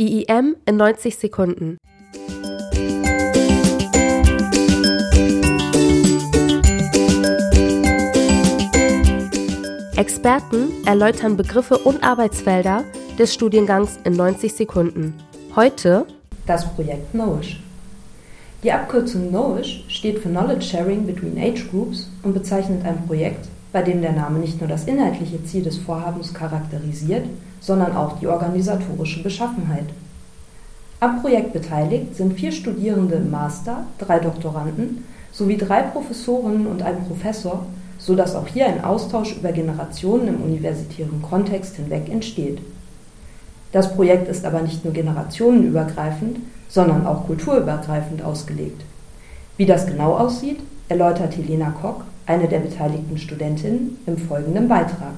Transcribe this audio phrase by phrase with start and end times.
[0.00, 1.76] IIM in 90 Sekunden.
[9.98, 12.84] Experten erläutern Begriffe und Arbeitsfelder
[13.18, 15.12] des Studiengangs in 90 Sekunden.
[15.54, 16.06] Heute
[16.46, 17.56] das Projekt Knowledge.
[18.62, 23.82] Die Abkürzung Knowledge steht für Knowledge Sharing Between Age Groups und bezeichnet ein Projekt, bei
[23.82, 27.24] dem der Name nicht nur das inhaltliche Ziel des Vorhabens charakterisiert,
[27.60, 29.86] sondern auch die organisatorische Beschaffenheit.
[30.98, 37.04] Am Projekt beteiligt sind vier Studierende im Master, drei Doktoranden sowie drei Professorinnen und ein
[37.06, 37.64] Professor,
[37.98, 42.58] so dass auch hier ein Austausch über Generationen im universitären Kontext hinweg entsteht.
[43.72, 48.82] Das Projekt ist aber nicht nur generationenübergreifend, sondern auch kulturübergreifend ausgelegt.
[49.56, 50.58] Wie das genau aussieht,
[50.88, 55.14] erläutert Helena Kock, eine der beteiligten Studentinnen, im folgenden Beitrag.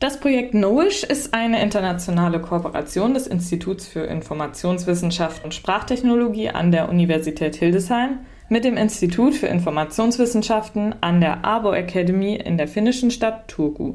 [0.00, 6.90] Das Projekt Knowledge ist eine internationale Kooperation des Instituts für Informationswissenschaft und Sprachtechnologie an der
[6.90, 8.18] Universität Hildesheim
[8.50, 13.94] mit dem Institut für Informationswissenschaften an der Abo Academy in der finnischen Stadt Turku.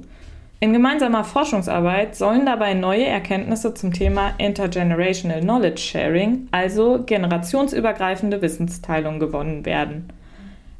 [0.60, 9.20] In gemeinsamer Forschungsarbeit sollen dabei neue Erkenntnisse zum Thema Intergenerational Knowledge Sharing, also generationsübergreifende Wissensteilung,
[9.20, 10.10] gewonnen werden.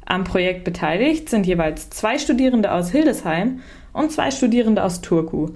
[0.06, 3.60] Am Projekt beteiligt sind jeweils zwei Studierende aus Hildesheim
[3.92, 5.50] und zwei Studierende aus Turku,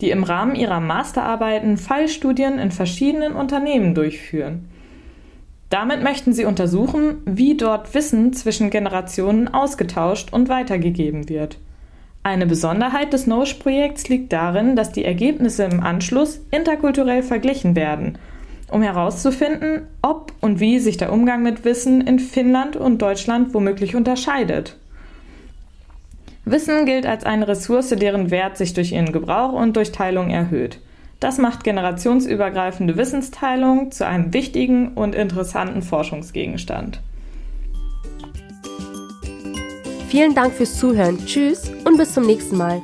[0.00, 4.68] die im Rahmen ihrer Masterarbeiten Fallstudien in verschiedenen Unternehmen durchführen.
[5.68, 11.58] Damit möchten sie untersuchen, wie dort Wissen zwischen Generationen ausgetauscht und weitergegeben wird.
[12.22, 18.18] Eine Besonderheit des NOSH-Projekts liegt darin, dass die Ergebnisse im Anschluss interkulturell verglichen werden–
[18.70, 23.96] um herauszufinden, ob und wie sich der Umgang mit Wissen in Finnland und Deutschland womöglich
[23.96, 24.76] unterscheidet.
[26.44, 30.80] Wissen gilt als eine Ressource, deren Wert sich durch ihren Gebrauch und durch Teilung erhöht.
[31.20, 37.00] Das macht generationsübergreifende Wissensteilung zu einem wichtigen und interessanten Forschungsgegenstand.
[40.08, 41.18] Vielen Dank fürs Zuhören.
[41.24, 42.82] Tschüss und bis zum nächsten Mal.